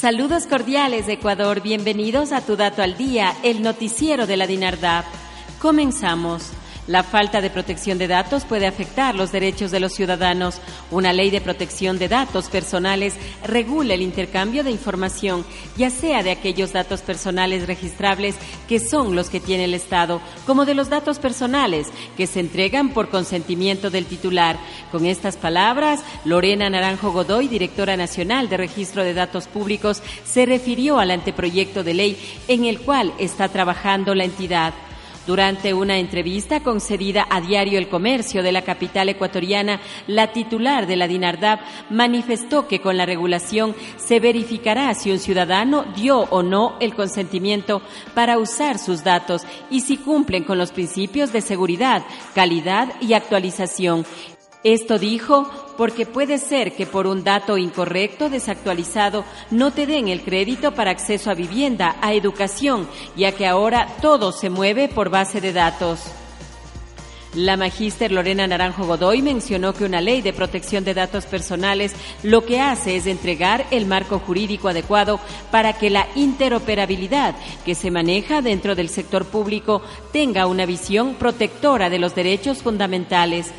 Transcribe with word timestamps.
Saludos 0.00 0.46
cordiales 0.46 1.06
de 1.06 1.12
Ecuador, 1.12 1.60
bienvenidos 1.60 2.32
a 2.32 2.40
Tu 2.40 2.56
Dato 2.56 2.82
al 2.82 2.96
Día, 2.96 3.34
el 3.42 3.60
noticiero 3.60 4.26
de 4.26 4.38
la 4.38 4.46
DINARDAP. 4.46 5.04
Comenzamos. 5.60 6.54
La 6.90 7.04
falta 7.04 7.40
de 7.40 7.50
protección 7.50 7.98
de 7.98 8.08
datos 8.08 8.44
puede 8.44 8.66
afectar 8.66 9.14
los 9.14 9.30
derechos 9.30 9.70
de 9.70 9.78
los 9.78 9.92
ciudadanos. 9.92 10.60
Una 10.90 11.12
ley 11.12 11.30
de 11.30 11.40
protección 11.40 12.00
de 12.00 12.08
datos 12.08 12.48
personales 12.48 13.14
regula 13.46 13.94
el 13.94 14.02
intercambio 14.02 14.64
de 14.64 14.72
información, 14.72 15.46
ya 15.76 15.88
sea 15.88 16.24
de 16.24 16.32
aquellos 16.32 16.72
datos 16.72 17.02
personales 17.02 17.68
registrables 17.68 18.34
que 18.68 18.80
son 18.80 19.14
los 19.14 19.30
que 19.30 19.38
tiene 19.38 19.66
el 19.66 19.74
Estado, 19.74 20.20
como 20.48 20.64
de 20.64 20.74
los 20.74 20.88
datos 20.88 21.20
personales 21.20 21.86
que 22.16 22.26
se 22.26 22.40
entregan 22.40 22.88
por 22.88 23.08
consentimiento 23.08 23.90
del 23.90 24.06
titular. 24.06 24.58
Con 24.90 25.06
estas 25.06 25.36
palabras, 25.36 26.00
Lorena 26.24 26.68
Naranjo 26.70 27.12
Godoy, 27.12 27.46
directora 27.46 27.96
nacional 27.96 28.48
de 28.48 28.56
Registro 28.56 29.04
de 29.04 29.14
Datos 29.14 29.46
Públicos, 29.46 30.02
se 30.24 30.44
refirió 30.44 30.98
al 30.98 31.12
anteproyecto 31.12 31.84
de 31.84 31.94
ley 31.94 32.34
en 32.48 32.64
el 32.64 32.80
cual 32.80 33.14
está 33.20 33.46
trabajando 33.46 34.12
la 34.16 34.24
entidad. 34.24 34.74
Durante 35.30 35.72
una 35.72 35.96
entrevista 35.96 36.58
concedida 36.58 37.24
a 37.30 37.40
Diario 37.40 37.78
El 37.78 37.88
Comercio 37.88 38.42
de 38.42 38.50
la 38.50 38.62
capital 38.62 39.10
ecuatoriana, 39.10 39.80
la 40.08 40.32
titular 40.32 40.88
de 40.88 40.96
la 40.96 41.06
DINARDAP 41.06 41.60
manifestó 41.88 42.66
que 42.66 42.80
con 42.80 42.96
la 42.96 43.06
regulación 43.06 43.76
se 43.96 44.18
verificará 44.18 44.92
si 44.92 45.12
un 45.12 45.20
ciudadano 45.20 45.84
dio 45.94 46.18
o 46.18 46.42
no 46.42 46.76
el 46.80 46.96
consentimiento 46.96 47.80
para 48.12 48.38
usar 48.38 48.80
sus 48.80 49.04
datos 49.04 49.42
y 49.70 49.82
si 49.82 49.98
cumplen 49.98 50.42
con 50.42 50.58
los 50.58 50.72
principios 50.72 51.32
de 51.32 51.42
seguridad, 51.42 52.02
calidad 52.34 52.88
y 53.00 53.12
actualización. 53.12 54.04
Esto 54.64 54.98
dijo 54.98 55.48
porque 55.80 56.04
puede 56.04 56.36
ser 56.36 56.74
que 56.74 56.84
por 56.84 57.06
un 57.06 57.24
dato 57.24 57.56
incorrecto, 57.56 58.28
desactualizado, 58.28 59.24
no 59.50 59.70
te 59.70 59.86
den 59.86 60.08
el 60.08 60.20
crédito 60.20 60.74
para 60.74 60.90
acceso 60.90 61.30
a 61.30 61.34
vivienda, 61.34 61.96
a 62.02 62.12
educación, 62.12 62.86
ya 63.16 63.32
que 63.32 63.46
ahora 63.46 63.88
todo 64.02 64.30
se 64.30 64.50
mueve 64.50 64.88
por 64.88 65.08
base 65.08 65.40
de 65.40 65.54
datos. 65.54 66.00
La 67.34 67.56
magíster 67.56 68.12
Lorena 68.12 68.46
Naranjo 68.46 68.84
Godoy 68.84 69.22
mencionó 69.22 69.72
que 69.72 69.86
una 69.86 70.02
ley 70.02 70.20
de 70.20 70.34
protección 70.34 70.84
de 70.84 70.92
datos 70.92 71.24
personales 71.24 71.94
lo 72.22 72.44
que 72.44 72.60
hace 72.60 72.96
es 72.96 73.06
entregar 73.06 73.64
el 73.70 73.86
marco 73.86 74.18
jurídico 74.18 74.68
adecuado 74.68 75.18
para 75.50 75.72
que 75.72 75.88
la 75.88 76.08
interoperabilidad 76.14 77.34
que 77.64 77.74
se 77.74 77.90
maneja 77.90 78.42
dentro 78.42 78.74
del 78.74 78.90
sector 78.90 79.24
público 79.24 79.80
tenga 80.12 80.46
una 80.46 80.66
visión 80.66 81.14
protectora 81.14 81.88
de 81.88 82.00
los 82.00 82.14
derechos 82.14 82.58
fundamentales. 82.58 83.50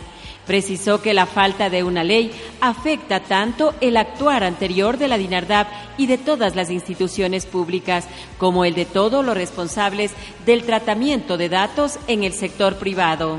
Precisó 0.52 1.02
que 1.02 1.14
la 1.14 1.28
falta 1.28 1.70
de 1.70 1.82
una 1.82 2.04
ley 2.04 2.30
afecta 2.60 3.22
tanto 3.22 3.74
el 3.80 3.96
actuar 3.96 4.44
anterior 4.44 4.98
de 4.98 5.08
la 5.08 5.18
DINARDAP 5.18 5.70
y 5.98 6.08
de 6.08 6.18
todas 6.18 6.58
las 6.58 6.70
instituciones 6.70 7.46
públicas, 7.46 8.06
como 8.38 8.66
el 8.66 8.74
de 8.74 8.84
todos 8.84 9.24
los 9.24 9.34
responsables 9.34 10.12
del 10.46 10.64
tratamiento 10.64 11.38
de 11.38 11.48
datos 11.48 12.00
en 12.08 12.26
el 12.26 12.34
sector 12.34 12.76
privado. 12.76 13.38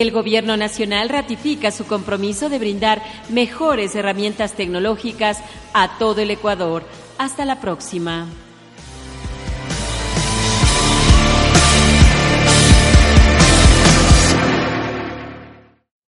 El 0.00 0.10
Gobierno 0.10 0.56
Nacional 0.56 1.10
ratifica 1.10 1.70
su 1.70 1.86
compromiso 1.86 2.48
de 2.48 2.58
brindar 2.58 3.04
mejores 3.28 3.94
herramientas 3.94 4.54
tecnológicas 4.54 5.38
a 5.74 5.96
todo 5.96 6.22
el 6.22 6.32
Ecuador. 6.32 6.82
Hasta 7.18 7.44
la 7.44 7.60
próxima. 7.60 8.26